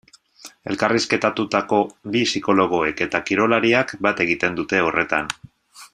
[0.71, 1.81] Elkarrizketatutako
[2.15, 5.35] bi psikologoek eta kirolariak bat egiten dute horretan.